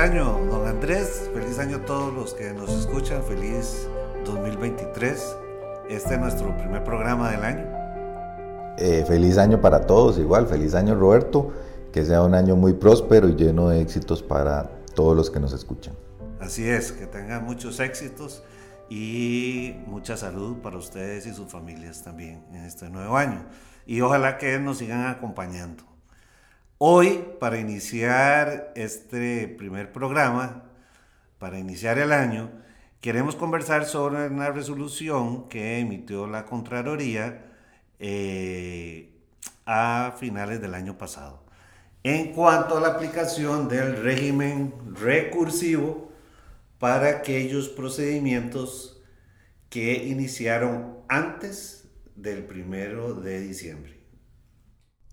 año, 0.00 0.40
don 0.50 0.66
Andrés. 0.66 1.30
Feliz 1.34 1.58
año 1.58 1.76
a 1.76 1.84
todos 1.84 2.12
los 2.14 2.32
que 2.32 2.54
nos 2.54 2.70
escuchan. 2.70 3.22
Feliz 3.22 3.86
2023. 4.24 5.36
Este 5.90 6.14
es 6.14 6.20
nuestro 6.20 6.56
primer 6.56 6.82
programa 6.82 7.30
del 7.30 7.44
año. 7.44 7.66
Eh, 8.78 9.04
feliz 9.06 9.36
año 9.36 9.60
para 9.60 9.82
todos, 9.86 10.18
igual. 10.18 10.46
Feliz 10.46 10.74
año, 10.74 10.94
Roberto. 10.94 11.52
Que 11.92 12.06
sea 12.06 12.22
un 12.22 12.34
año 12.34 12.56
muy 12.56 12.72
próspero 12.72 13.28
y 13.28 13.34
lleno 13.34 13.68
de 13.68 13.82
éxitos 13.82 14.22
para 14.22 14.70
todos 14.94 15.14
los 15.14 15.30
que 15.30 15.38
nos 15.38 15.52
escuchan. 15.52 15.94
Así 16.40 16.66
es, 16.66 16.92
que 16.92 17.06
tengan 17.06 17.44
muchos 17.44 17.78
éxitos 17.78 18.42
y 18.88 19.76
mucha 19.86 20.16
salud 20.16 20.58
para 20.62 20.78
ustedes 20.78 21.26
y 21.26 21.34
sus 21.34 21.52
familias 21.52 22.02
también 22.02 22.42
en 22.54 22.64
este 22.64 22.88
nuevo 22.88 23.18
año. 23.18 23.44
Y 23.84 24.00
ojalá 24.00 24.38
que 24.38 24.58
nos 24.58 24.78
sigan 24.78 25.08
acompañando. 25.08 25.89
Hoy, 26.82 27.22
para 27.38 27.58
iniciar 27.58 28.72
este 28.74 29.48
primer 29.48 29.92
programa, 29.92 30.64
para 31.38 31.58
iniciar 31.58 31.98
el 31.98 32.10
año, 32.10 32.50
queremos 33.02 33.36
conversar 33.36 33.84
sobre 33.84 34.28
una 34.28 34.50
resolución 34.50 35.46
que 35.50 35.78
emitió 35.80 36.26
la 36.26 36.46
Contraloría 36.46 37.44
eh, 37.98 39.12
a 39.66 40.16
finales 40.18 40.62
del 40.62 40.74
año 40.74 40.96
pasado. 40.96 41.44
En 42.02 42.32
cuanto 42.32 42.78
a 42.78 42.80
la 42.80 42.88
aplicación 42.88 43.68
del 43.68 44.02
régimen 44.02 44.72
recursivo 44.94 46.10
para 46.78 47.10
aquellos 47.10 47.68
procedimientos 47.68 49.02
que 49.68 50.06
iniciaron 50.06 50.96
antes 51.10 51.90
del 52.16 52.46
primero 52.46 53.12
de 53.12 53.38
diciembre. 53.38 53.99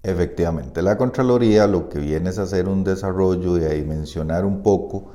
Efectivamente, 0.04 0.82
la 0.82 0.98
Contraloría 0.98 1.68
lo 1.68 1.90
que 1.90 2.00
viene 2.00 2.30
es 2.30 2.38
hacer 2.38 2.70
un 2.70 2.84
desarrollo 2.84 3.58
y 3.58 3.64
ahí 3.66 3.84
mencionar 3.84 4.46
un 4.46 4.62
poco 4.62 5.12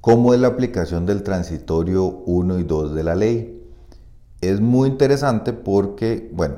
cómo 0.00 0.34
es 0.34 0.40
la 0.40 0.48
aplicación 0.48 1.06
del 1.06 1.22
transitorio 1.22 2.04
1 2.26 2.58
y 2.58 2.62
2 2.64 2.94
de 2.94 3.04
la 3.04 3.14
ley. 3.14 3.62
Es 4.40 4.60
muy 4.60 4.90
interesante 4.90 5.52
porque, 5.52 6.30
bueno, 6.34 6.56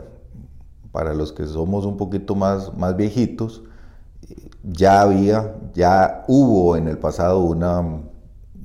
para 0.90 1.14
los 1.14 1.32
que 1.32 1.46
somos 1.46 1.84
un 1.84 1.96
poquito 1.96 2.34
más, 2.34 2.76
más 2.76 2.96
viejitos, 2.96 3.62
ya 4.64 5.02
había, 5.02 5.54
ya 5.74 6.24
hubo 6.26 6.76
en 6.76 6.88
el 6.88 6.98
pasado 6.98 7.40
una 7.40 8.02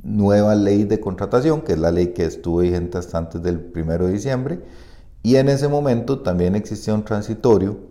nueva 0.01 0.55
ley 0.55 0.85
de 0.85 0.99
contratación, 0.99 1.61
que 1.61 1.73
es 1.73 1.79
la 1.79 1.91
ley 1.91 2.07
que 2.07 2.25
estuvo 2.25 2.59
vigente 2.59 2.97
hasta 2.97 3.19
antes 3.19 3.43
del 3.43 3.71
1 3.75 3.97
de 3.99 4.11
diciembre, 4.11 4.61
y 5.21 5.35
en 5.35 5.49
ese 5.49 5.67
momento 5.67 6.21
también 6.21 6.55
existía 6.55 6.95
un 6.95 7.03
transitorio 7.03 7.90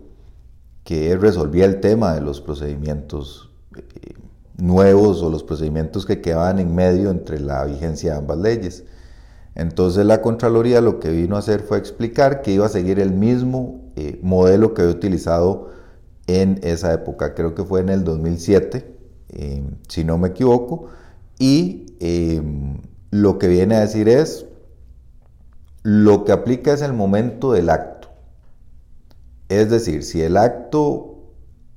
que 0.83 1.15
resolvía 1.15 1.65
el 1.65 1.79
tema 1.79 2.13
de 2.13 2.21
los 2.21 2.41
procedimientos 2.41 3.51
eh, 3.75 4.13
nuevos 4.57 5.21
o 5.21 5.29
los 5.29 5.43
procedimientos 5.43 6.05
que 6.05 6.21
quedaban 6.21 6.59
en 6.59 6.73
medio 6.75 7.11
entre 7.11 7.39
la 7.39 7.65
vigencia 7.65 8.13
de 8.13 8.17
ambas 8.17 8.37
leyes. 8.39 8.83
Entonces 9.55 10.05
la 10.05 10.21
Contraloría 10.21 10.81
lo 10.81 10.99
que 10.99 11.09
vino 11.09 11.35
a 11.35 11.39
hacer 11.39 11.61
fue 11.61 11.77
explicar 11.77 12.41
que 12.41 12.51
iba 12.51 12.65
a 12.65 12.69
seguir 12.69 12.99
el 12.99 13.11
mismo 13.11 13.91
eh, 13.95 14.19
modelo 14.23 14.73
que 14.73 14.83
había 14.83 14.95
utilizado 14.95 15.69
en 16.27 16.59
esa 16.63 16.93
época, 16.93 17.33
creo 17.33 17.55
que 17.55 17.63
fue 17.63 17.81
en 17.81 17.89
el 17.89 18.03
2007, 18.03 18.95
eh, 19.29 19.63
si 19.87 20.03
no 20.03 20.17
me 20.17 20.29
equivoco, 20.29 20.87
y 21.37 21.87
lo 23.09 23.37
que 23.39 23.47
viene 23.47 23.75
a 23.75 23.81
decir 23.81 24.07
es, 24.07 24.45
lo 25.83 26.23
que 26.23 26.31
aplica 26.31 26.73
es 26.73 26.81
el 26.81 26.93
momento 26.93 27.51
del 27.51 27.69
acto 27.69 28.00
es 29.51 29.69
decir, 29.69 30.03
si 30.03 30.21
el 30.21 30.37
acto 30.37 31.17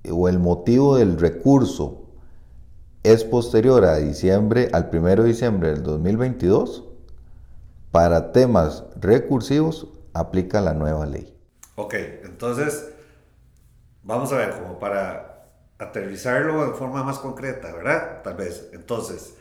o 0.08 0.28
el 0.28 0.38
motivo 0.38 0.96
del 0.96 1.18
recurso 1.18 2.04
es 3.02 3.24
posterior 3.24 3.84
a 3.84 3.96
diciembre, 3.96 4.68
al 4.72 4.88
1 4.92 5.16
de 5.16 5.24
diciembre 5.24 5.70
del 5.70 5.82
2022, 5.82 6.84
para 7.90 8.30
temas 8.30 8.84
recursivos 8.94 9.88
aplica 10.12 10.60
la 10.60 10.72
nueva 10.72 11.04
ley. 11.04 11.36
Ok, 11.74 11.94
entonces 12.22 12.90
vamos 14.04 14.32
a 14.32 14.36
ver, 14.36 14.50
como 14.50 14.78
para 14.78 15.48
aterrizarlo 15.78 16.64
de 16.66 16.74
forma 16.74 17.02
más 17.02 17.18
concreta, 17.18 17.72
¿verdad? 17.72 18.22
Tal 18.22 18.36
vez. 18.36 18.68
Entonces, 18.72 19.34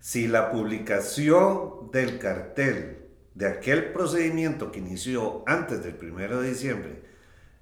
si 0.00 0.26
la 0.26 0.50
publicación 0.50 1.92
del 1.92 2.18
cartel 2.18 3.06
de 3.34 3.46
aquel 3.46 3.92
procedimiento 3.92 4.72
que 4.72 4.80
inició 4.80 5.44
antes 5.46 5.84
del 5.84 5.96
1 6.02 6.40
de 6.40 6.48
diciembre 6.48 7.08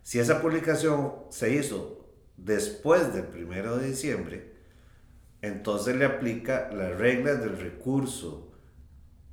si 0.06 0.20
esa 0.20 0.40
publicación 0.40 1.14
se 1.30 1.52
hizo 1.52 1.98
después 2.36 3.12
del 3.12 3.24
primero 3.24 3.76
de 3.76 3.88
diciembre, 3.88 4.52
entonces 5.42 5.96
le 5.96 6.04
aplica 6.04 6.70
las 6.72 6.96
reglas 6.96 7.40
del 7.40 7.58
recurso 7.58 8.52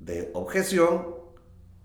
de 0.00 0.32
objeción 0.34 1.14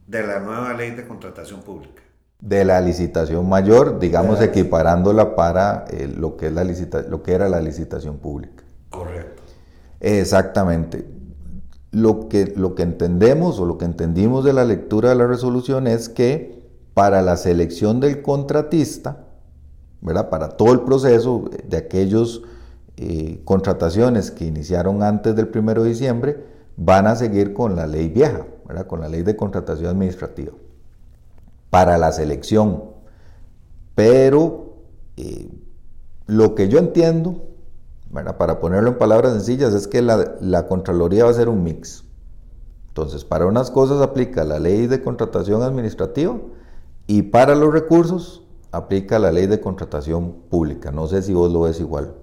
de 0.08 0.26
la 0.26 0.40
nueva 0.40 0.74
ley 0.74 0.90
de 0.90 1.08
contratación 1.08 1.62
pública. 1.62 2.02
De 2.42 2.66
la 2.66 2.82
licitación 2.82 3.48
mayor, 3.48 4.00
digamos, 4.00 4.42
equiparándola 4.42 5.36
para 5.36 5.86
eh, 5.92 6.08
lo, 6.08 6.36
que 6.36 6.48
es 6.48 6.54
la 6.54 6.64
lo 6.64 7.22
que 7.22 7.34
era 7.34 7.48
la 7.48 7.62
licitación 7.62 8.18
pública. 8.18 8.64
Correcto. 8.90 9.44
Exactamente. 10.00 11.06
Lo 11.92 12.28
que, 12.28 12.54
lo 12.56 12.74
que 12.74 12.82
entendemos 12.82 13.60
o 13.60 13.68
lo 13.68 13.78
que 13.78 13.86
entendimos 13.86 14.44
de 14.44 14.54
la 14.54 14.66
lectura 14.66 15.10
de 15.10 15.16
la 15.16 15.28
resolución 15.28 15.86
es 15.86 16.10
que 16.10 16.59
para 17.00 17.22
la 17.22 17.38
selección 17.38 18.02
del 18.02 18.22
contratista, 18.22 19.20
¿verdad? 20.02 20.30
para 20.30 20.50
todo 20.50 20.74
el 20.74 20.82
proceso 20.82 21.50
de 21.66 21.78
aquellas 21.78 22.42
eh, 22.98 23.40
contrataciones 23.46 24.32
que 24.32 24.44
iniciaron 24.44 25.02
antes 25.02 25.34
del 25.34 25.50
1 25.56 25.76
de 25.76 25.88
diciembre, 25.88 26.44
van 26.76 27.08
a 27.08 27.16
seguir 27.16 27.54
con 27.54 27.78
la 27.78 27.88
ley 27.88 28.10
vieja, 28.10 28.46
¿verdad? 28.68 28.86
con 28.86 29.00
la 29.00 29.08
ley 29.08 29.22
de 29.22 29.38
contratación 29.38 29.92
administrativa, 29.92 30.52
para 31.70 31.98
la 31.98 32.12
selección. 32.12 32.84
Pero 33.96 34.74
eh, 35.16 35.50
lo 36.26 36.54
que 36.54 36.68
yo 36.68 36.80
entiendo, 36.80 37.46
para 38.12 38.60
ponerlo 38.60 38.90
en 38.90 38.98
palabras 38.98 39.32
sencillas, 39.32 39.74
es 39.74 39.88
que 39.88 40.02
la, 40.02 40.36
la 40.42 40.68
Contraloría 40.68 41.24
va 41.24 41.32
a 41.32 41.34
ser 41.34 41.48
un 41.48 41.64
mix. 41.64 42.04
Entonces, 42.90 43.24
para 43.24 43.46
unas 43.46 43.72
cosas 43.72 44.02
aplica 44.02 44.44
la 44.44 44.60
ley 44.60 44.88
de 44.88 45.02
contratación 45.02 45.64
administrativa, 45.64 46.38
y 47.10 47.24
para 47.24 47.56
los 47.56 47.74
recursos 47.74 48.44
aplica 48.72 49.18
la 49.18 49.32
ley 49.32 49.48
de 49.48 49.60
contratación 49.60 50.44
pública. 50.44 50.92
No 50.92 51.08
sé 51.08 51.24
si 51.24 51.34
vos 51.34 51.52
lo 51.52 51.62
ves 51.62 51.80
igual. 51.80 52.14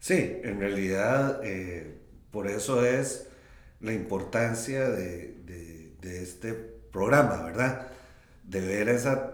Sí, 0.00 0.40
en 0.42 0.60
realidad 0.60 1.40
eh, 1.44 2.00
por 2.30 2.46
eso 2.46 2.86
es 2.86 3.28
la 3.80 3.92
importancia 3.92 4.88
de, 4.88 5.34
este 6.00 6.54
programa, 6.90 7.42
¿verdad? 7.42 7.88
De 8.44 8.62
ver 8.62 8.88
esa 8.88 9.32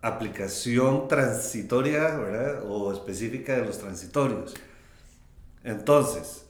aplicación 0.00 1.08
transitoria, 1.08 2.16
¿verdad? 2.16 2.62
O 2.68 2.92
específica 2.92 3.56
de 3.56 3.64
los 3.64 3.78
transitorios. 3.78 4.54
Entonces, 5.64 6.46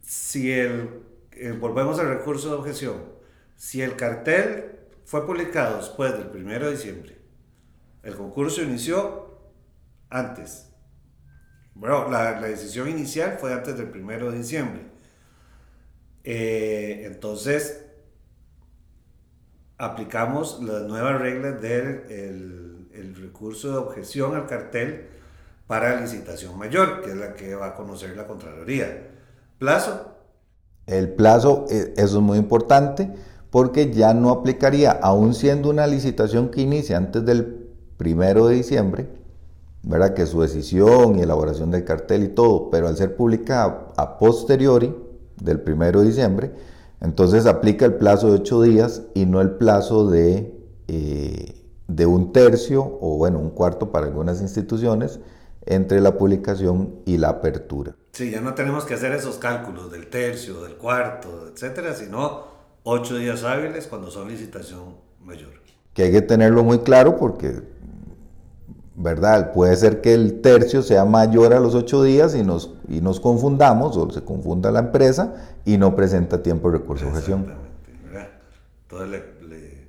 si 0.00 0.52
el, 0.52 1.02
eh, 1.32 1.52
volvemos 1.52 1.98
al 1.98 2.08
recurso 2.08 2.48
de 2.48 2.54
objeción, 2.54 2.96
si 3.56 3.82
el 3.82 3.94
cartel 3.96 4.79
fue 5.10 5.26
publicado 5.26 5.78
después 5.78 6.12
del 6.12 6.30
1 6.32 6.66
de 6.66 6.70
diciembre. 6.70 7.18
El 8.04 8.14
concurso 8.14 8.62
inició 8.62 9.40
antes. 10.08 10.68
Bueno, 11.74 12.08
la, 12.08 12.40
decisión 12.40 12.88
inicial 12.88 13.36
fue 13.40 13.52
antes 13.52 13.76
del 13.76 13.90
1 13.90 14.30
de 14.30 14.38
diciembre. 14.38 14.82
Eh, 16.22 17.02
entonces, 17.06 17.86
aplicamos 19.78 20.62
las 20.62 20.82
nuevas 20.82 21.20
reglas 21.20 21.60
del 21.60 22.86
el, 22.92 23.16
recurso 23.16 23.72
de 23.72 23.78
objeción 23.78 24.36
al 24.36 24.46
cartel 24.46 25.08
para 25.66 26.00
licitación 26.00 26.56
mayor, 26.56 27.02
que 27.02 27.10
es 27.10 27.16
la 27.16 27.34
que 27.34 27.56
va 27.56 27.66
a 27.66 27.74
conocer 27.74 28.16
la 28.16 28.28
Contraloría. 28.28 29.08
Plazo. 29.58 30.18
El 30.86 31.14
plazo, 31.14 31.66
eh, 31.68 31.94
eso 31.96 32.18
es 32.18 32.22
muy 32.22 32.38
importante 32.38 33.10
porque 33.50 33.92
ya 33.92 34.14
no 34.14 34.30
aplicaría, 34.30 34.92
aún 34.92 35.34
siendo 35.34 35.70
una 35.70 35.86
licitación 35.86 36.50
que 36.50 36.62
inicia 36.62 36.96
antes 36.96 37.24
del 37.24 37.68
primero 37.96 38.46
de 38.46 38.54
diciembre, 38.54 39.08
¿verdad? 39.82 40.14
que 40.14 40.26
su 40.26 40.40
decisión 40.40 41.18
y 41.18 41.22
elaboración 41.22 41.70
del 41.70 41.84
cartel 41.84 42.24
y 42.24 42.28
todo, 42.28 42.70
pero 42.70 42.88
al 42.88 42.96
ser 42.96 43.16
publicada 43.16 43.88
a 43.96 44.18
posteriori 44.18 44.94
del 45.42 45.60
primero 45.60 46.00
de 46.00 46.06
diciembre, 46.06 46.52
entonces 47.00 47.46
aplica 47.46 47.86
el 47.86 47.94
plazo 47.94 48.28
de 48.28 48.34
ocho 48.34 48.62
días 48.62 49.02
y 49.14 49.26
no 49.26 49.40
el 49.40 49.52
plazo 49.52 50.08
de, 50.08 50.54
eh, 50.88 51.64
de 51.88 52.06
un 52.06 52.32
tercio 52.32 52.98
o 53.00 53.16
bueno, 53.16 53.38
un 53.38 53.50
cuarto 53.50 53.90
para 53.90 54.06
algunas 54.06 54.40
instituciones 54.42 55.18
entre 55.66 56.00
la 56.00 56.16
publicación 56.16 56.96
y 57.06 57.16
la 57.16 57.30
apertura. 57.30 57.96
Sí, 58.12 58.30
ya 58.30 58.40
no 58.40 58.54
tenemos 58.54 58.84
que 58.84 58.94
hacer 58.94 59.12
esos 59.12 59.36
cálculos 59.36 59.90
del 59.90 60.08
tercio, 60.08 60.62
del 60.62 60.76
cuarto, 60.76 61.48
etcétera, 61.52 61.94
sino 61.94 62.59
ocho 62.82 63.16
días 63.16 63.44
hábiles 63.44 63.86
cuando 63.86 64.10
son 64.10 64.28
licitación 64.28 64.96
mayor. 65.24 65.50
Que 65.94 66.04
hay 66.04 66.12
que 66.12 66.22
tenerlo 66.22 66.62
muy 66.64 66.80
claro 66.80 67.16
porque 67.16 67.62
¿verdad? 69.00 69.52
Puede 69.52 69.74
ser 69.76 70.00
que 70.02 70.12
el 70.12 70.42
tercio 70.42 70.82
sea 70.82 71.04
mayor 71.04 71.54
a 71.54 71.60
los 71.60 71.74
ocho 71.74 72.02
días 72.02 72.34
y 72.34 72.42
nos, 72.42 72.74
y 72.86 73.00
nos 73.00 73.18
confundamos 73.18 73.96
o 73.96 74.10
se 74.10 74.22
confunda 74.22 74.70
la 74.70 74.80
empresa 74.80 75.34
y 75.64 75.78
no 75.78 75.96
presenta 75.96 76.42
tiempo 76.42 76.70
de 76.70 76.78
recurso 76.78 77.06
de 77.06 77.10
objeción. 77.10 77.54
Entonces 78.82 79.08
le, 79.08 79.48
le 79.48 79.88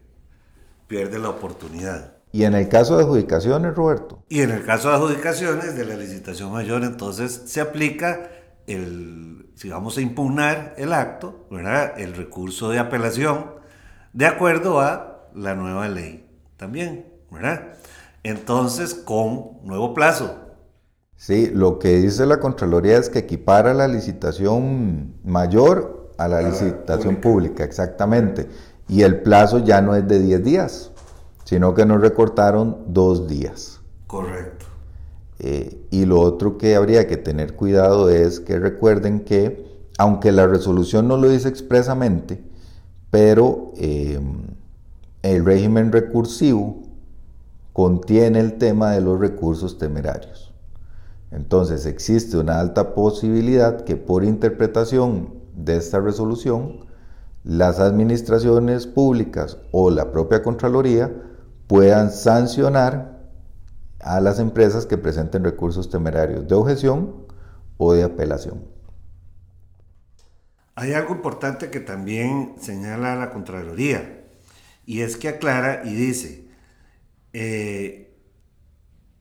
pierde 0.88 1.20
la 1.20 1.30
oportunidad. 1.30 2.14
Y 2.32 2.44
en 2.44 2.54
el 2.54 2.70
caso 2.70 2.96
de 2.96 3.04
adjudicaciones, 3.04 3.76
Roberto. 3.76 4.24
Y 4.30 4.42
en 4.42 4.52
el 4.52 4.64
caso 4.64 4.90
de 4.90 4.96
adjudicaciones 4.96 5.76
de 5.76 5.86
la 5.86 5.96
licitación 5.96 6.54
mayor, 6.54 6.84
entonces 6.84 7.42
se 7.46 7.60
aplica 7.60 8.30
el, 8.72 9.52
si 9.56 9.70
vamos 9.70 9.98
a 9.98 10.02
impugnar 10.02 10.74
el 10.78 10.94
acto, 10.94 11.48
¿verdad? 11.50 11.94
el 11.98 12.14
recurso 12.14 12.70
de 12.70 12.80
apelación, 12.80 13.46
de 14.14 14.26
acuerdo 14.26 14.82
a 14.82 15.28
la 15.34 15.56
nueva 15.56 15.88
ley 15.88 16.28
también, 16.58 17.06
¿verdad? 17.32 17.74
Entonces, 18.24 18.94
con 18.94 19.64
nuevo 19.64 19.94
plazo. 19.94 20.36
Sí, 21.16 21.52
lo 21.54 21.80
que 21.80 21.98
dice 21.98 22.26
la 22.26 22.40
Contraloría 22.40 22.98
es 22.98 23.10
que 23.10 23.20
equipara 23.20 23.74
la 23.74 23.88
licitación 23.88 25.16
mayor 25.24 26.12
a 26.18 26.28
la, 26.28 26.42
licitación 26.42 27.18
pública. 27.18 27.64
exactamente. 27.64 28.48
Y 28.88 29.04
el 29.04 29.22
plazo 29.22 29.60
ya 29.60 29.82
no 29.82 29.96
es 29.96 30.08
de 30.08 30.20
10 30.20 30.44
días, 30.44 30.92
sino 31.46 31.74
que 31.74 31.86
nos 31.86 32.02
recortaron 32.02 32.86
dos 32.88 33.28
días. 33.28 33.80
Correcto. 34.08 34.61
Eh, 35.44 35.88
y 35.90 36.06
lo 36.06 36.22
otro 36.22 36.60
que 36.60 36.76
habría 36.76 37.08
que 37.08 37.18
tener 37.18 37.56
cuidado 37.56 38.12
es 38.12 38.40
que 38.40 38.60
recuerden 38.60 39.22
que, 39.22 39.66
aunque 39.98 40.32
la 40.32 40.46
resolución 40.46 41.08
no 41.08 41.18
lo 41.18 41.30
dice 41.30 41.48
expresamente, 41.48 42.44
pero 43.10 43.72
eh, 43.76 44.20
el 45.24 45.44
régimen 45.44 45.92
recursivo 45.92 46.84
contiene 47.74 48.40
el 48.40 48.60
tema 48.60 48.92
de 48.92 49.02
los 49.02 49.20
recursos 49.20 49.80
temerarios. 49.80 50.54
Entonces 51.32 51.88
existe 51.88 52.38
una 52.38 52.60
alta 52.60 52.94
posibilidad 52.94 53.82
que 53.82 53.96
por 53.96 54.24
interpretación 54.24 55.34
de 55.56 55.78
esta 55.78 56.00
resolución, 56.00 56.86
las 57.44 57.80
administraciones 57.80 58.86
públicas 58.86 59.58
o 59.72 59.90
la 59.90 60.12
propia 60.12 60.44
Contraloría 60.44 61.12
puedan 61.66 62.12
sancionar 62.12 63.21
a 64.04 64.20
las 64.20 64.40
empresas 64.40 64.86
que 64.86 64.98
presenten 64.98 65.44
recursos 65.44 65.90
temerarios 65.90 66.48
de 66.48 66.56
objeción 66.56 67.26
o 67.78 67.94
de 67.94 68.04
apelación. 68.04 68.64
Hay 70.76 70.94
algo 70.94 71.14
importante 71.14 71.70
que 71.70 71.80
también 71.80 72.56
señala 72.60 73.16
la 73.16 73.30
Contraloría 73.32 74.24
y 74.86 75.02
es 75.02 75.18
que 75.18 75.30
aclara 75.30 75.82
y 75.86 75.94
dice, 75.94 76.48
eh, 77.34 78.12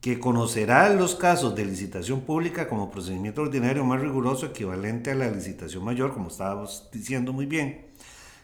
que 0.01 0.19
conocerá 0.19 0.89
los 0.89 1.15
casos 1.15 1.55
de 1.55 1.63
licitación 1.63 2.21
pública 2.21 2.67
como 2.67 2.89
procedimiento 2.89 3.43
ordinario 3.43 3.85
más 3.85 4.01
riguroso 4.01 4.47
equivalente 4.47 5.11
a 5.11 5.15
la 5.15 5.29
licitación 5.29 5.83
mayor, 5.85 6.13
como 6.13 6.29
estábamos 6.29 6.89
diciendo 6.91 7.31
muy 7.33 7.45
bien, 7.45 7.85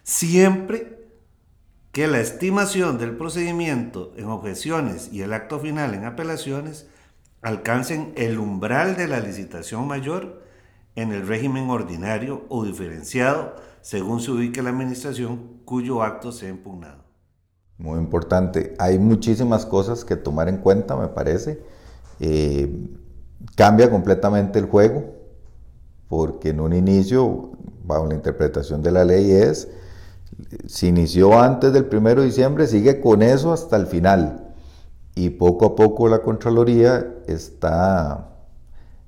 siempre 0.04 1.07
que 1.98 2.06
la 2.06 2.20
estimación 2.20 3.00
del 3.00 3.18
procedimiento 3.18 4.12
en 4.18 4.26
objeciones 4.26 5.10
y 5.12 5.24
el 5.24 5.34
acto 5.34 5.60
final 5.60 5.96
en 5.96 6.06
apelaciones 6.06 6.86
alcancen 7.42 8.14
el 8.16 8.38
umbral 8.38 8.96
de 8.96 9.08
la 9.08 9.20
licitación 9.20 9.88
mayor 9.88 10.44
en 10.96 11.12
el 11.12 11.28
régimen 11.28 11.72
ordinario 11.72 12.46
o 12.50 12.66
diferenciado 12.66 13.56
según 13.82 14.20
se 14.20 14.30
ubique 14.30 14.62
la 14.62 14.70
administración 14.70 15.62
cuyo 15.66 16.04
acto 16.04 16.32
sea 16.32 16.50
impugnado. 16.50 17.04
Muy 17.80 17.98
importante. 17.98 18.76
Hay 18.78 19.00
muchísimas 19.00 19.66
cosas 19.66 20.06
que 20.06 20.16
tomar 20.16 20.50
en 20.50 20.58
cuenta, 20.58 20.96
me 20.96 21.08
parece. 21.08 21.64
Eh, 22.20 22.92
cambia 23.56 23.90
completamente 23.90 24.60
el 24.60 24.66
juego, 24.66 25.16
porque 26.08 26.50
en 26.50 26.60
un 26.60 26.74
inicio, 26.74 27.54
bajo 27.84 28.06
la 28.06 28.14
interpretación 28.14 28.84
de 28.84 28.92
la 28.92 29.04
ley, 29.04 29.32
es, 29.32 29.68
si 30.66 30.88
inició 30.88 31.40
antes 31.40 31.74
del 31.74 31.88
1 31.92 32.16
de 32.16 32.26
diciembre, 32.26 32.68
sigue 32.68 33.02
con 33.02 33.22
eso 33.22 33.54
hasta 33.54 33.76
el 33.76 33.88
final. 33.88 34.54
Y 35.16 35.32
poco 35.32 35.66
a 35.66 35.76
poco 35.76 36.08
la 36.08 36.20
Contraloría 36.20 37.16
está 37.28 38.30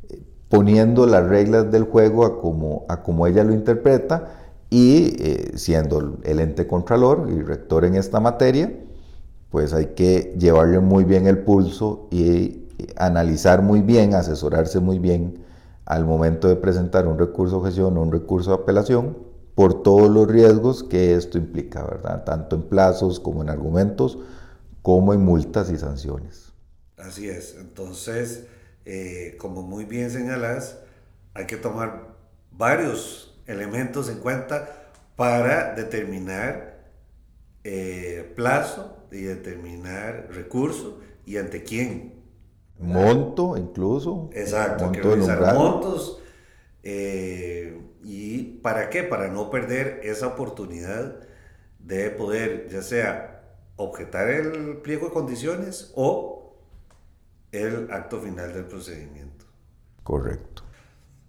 eh, 0.09 0.21
poniendo 0.49 1.05
las 1.05 1.25
reglas 1.27 1.71
del 1.71 1.83
juego 1.83 2.25
a 2.25 3.01
como, 3.01 3.27
ella 3.27 3.43
lo 3.43 3.53
interpreta 3.53 4.33
y 4.69 5.15
eh, 5.19 5.51
siendo 5.55 6.17
el 6.23 6.39
ente 6.39 6.67
contralor 6.67 7.29
y 7.31 7.41
rector 7.41 7.85
en 7.85 7.95
esta 7.95 8.19
materia, 8.19 8.71
pues 9.49 9.73
hay 9.73 9.87
que 9.87 10.35
llevarle 10.37 10.79
muy 10.79 11.03
bien 11.03 11.25
el 11.27 11.39
pulso 11.39 12.07
y 12.11 12.67
analizar 12.97 13.61
muy 13.61 13.81
bien, 13.81 14.13
asesorarse 14.13 14.79
muy 14.79 14.99
bien 14.99 15.43
al 15.85 16.05
momento 16.05 16.47
de 16.47 16.55
presentar 16.55 17.07
un 17.07 17.17
recurso 17.17 17.55
de 17.55 17.61
objeción 17.61 17.97
o 17.97 18.01
un 18.01 18.11
recurso 18.11 18.51
de 18.51 18.61
apelación 18.61 19.28
por 19.59 19.83
todos 19.83 20.09
los 20.09 20.25
riesgos 20.25 20.83
que 20.83 21.15
esto 21.15 21.37
implica, 21.37 21.83
¿verdad? 21.83 22.23
Tanto 22.23 22.55
en 22.55 22.61
plazos 22.61 23.19
como 23.19 23.41
en 23.41 23.49
argumentos, 23.49 24.17
como 24.81 25.13
en 25.13 25.19
multas 25.19 25.69
y 25.69 25.77
sanciones. 25.77 26.53
Así 26.95 27.27
es, 27.27 27.57
entonces, 27.59 28.45
eh, 28.85 29.35
como 29.37 29.61
muy 29.61 29.83
bien 29.83 30.11
señalas, 30.11 30.79
hay 31.33 31.45
que 31.45 31.57
tomar 31.57 32.15
varios 32.53 33.37
elementos 33.47 34.07
en 34.07 34.19
cuenta 34.19 34.91
para 35.17 35.75
determinar 35.75 36.85
eh, 37.65 38.31
plazo 38.37 38.95
y 39.11 39.23
determinar 39.23 40.29
recurso 40.31 41.01
y 41.25 41.35
ante 41.35 41.63
quién. 41.63 42.13
Monto 42.79 43.57
incluso. 43.57 44.29
Exacto, 44.31 44.85
monto 44.85 45.01
que 45.01 45.05
realizar 45.05 45.53
montos. 45.53 46.21
Eh, 46.81 47.88
¿Y 48.03 48.59
para 48.61 48.89
qué? 48.89 49.03
Para 49.03 49.27
no 49.27 49.49
perder 49.49 50.01
esa 50.03 50.27
oportunidad 50.27 51.15
de 51.79 52.09
poder, 52.11 52.67
ya 52.69 52.81
sea 52.81 53.41
objetar 53.75 54.29
el 54.29 54.77
pliego 54.77 55.07
de 55.07 55.13
condiciones 55.13 55.91
o 55.95 56.57
el 57.51 57.91
acto 57.91 58.19
final 58.19 58.53
del 58.53 58.65
procedimiento. 58.65 59.45
Correcto. 60.03 60.63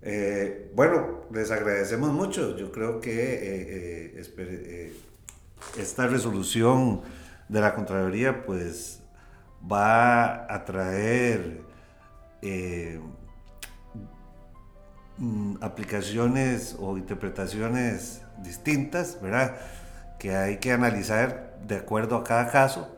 Eh, 0.03 0.71
bueno, 0.75 1.23
les 1.33 1.51
agradecemos 1.51 2.13
mucho. 2.13 2.57
Yo 2.57 2.73
creo 2.73 3.01
que 3.01 3.13
eh, 3.13 4.23
eh, 4.39 4.93
esta 5.79 6.07
resolución 6.07 7.03
de 7.49 7.61
la 7.61 7.75
Contraloría 7.75 8.45
pues 8.45 9.03
va 9.71 10.53
a 10.53 10.65
traer 10.65 11.61
mm, 15.21 15.57
aplicaciones 15.61 16.77
o 16.81 16.99
interpretaciones 16.99 18.23
distintas, 18.43 19.19
¿verdad? 19.23 19.57
Que 20.19 20.35
hay 20.35 20.59
que 20.59 20.73
analizar 20.73 21.57
de 21.67 21.77
acuerdo 21.77 22.17
a 22.17 22.25
cada 22.25 22.51
caso. 22.51 22.89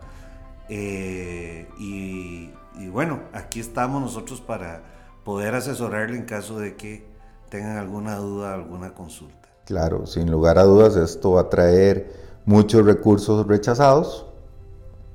y 1.79 2.50
bueno, 2.91 3.21
aquí 3.35 3.61
estamos 3.61 4.00
nosotros 4.00 4.41
para 4.41 4.83
poder 5.25 5.55
asesorarle 5.55 6.17
en 6.17 6.25
caso 6.25 6.59
de 6.59 6.76
que 6.76 7.05
tengan 7.50 7.76
alguna 7.76 8.17
duda, 8.17 8.55
alguna 8.55 8.95
consulta. 8.95 9.49
Claro, 9.67 10.07
sin 10.07 10.31
lugar 10.31 10.59
a 10.59 10.64
dudas 10.64 10.97
esto 10.97 11.33
va 11.33 11.43
a 11.43 11.50
traer 11.50 12.12
muchos 12.45 12.85
recursos 12.85 13.47
rechazados, 13.47 14.26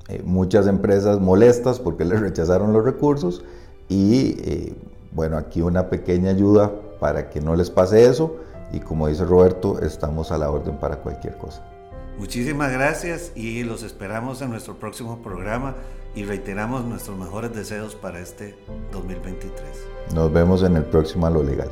eh, 0.08 0.22
muchas 0.24 0.66
empresas 0.66 1.20
molestas 1.20 1.80
porque 1.80 2.04
les 2.06 2.20
rechazaron 2.20 2.72
los 2.72 2.84
recursos 2.84 3.44
y 3.88 4.36
eh, 4.38 4.76
bueno, 5.12 5.36
aquí 5.36 5.62
una 5.62 5.90
pequeña 5.90 6.30
ayuda 6.30 6.72
para 6.98 7.30
que 7.30 7.40
no 7.40 7.56
les 7.56 7.70
pase 7.70 8.06
eso 8.06 8.36
y 8.72 8.80
como 8.80 9.08
dice 9.08 9.24
Roberto, 9.24 9.80
estamos 9.80 10.30
a 10.30 10.38
la 10.38 10.50
orden 10.50 10.76
para 10.76 10.96
cualquier 10.96 11.36
cosa. 11.36 11.62
Muchísimas 12.18 12.72
gracias 12.72 13.32
y 13.36 13.62
los 13.62 13.82
esperamos 13.82 14.42
en 14.42 14.50
nuestro 14.50 14.78
próximo 14.78 15.22
programa 15.22 15.76
y 16.14 16.24
reiteramos 16.24 16.84
nuestros 16.84 17.16
mejores 17.16 17.54
deseos 17.54 17.94
para 17.94 18.18
este 18.18 18.56
2023. 18.92 19.52
Nos 20.14 20.32
vemos 20.32 20.62
en 20.64 20.76
el 20.76 20.84
próximo 20.84 21.26
A 21.26 21.30
lo 21.30 21.42
Legal. 21.42 21.70